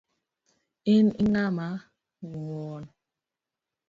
In 0.95 1.07
ing'ama 1.23 1.67
ngwon. 2.29 2.83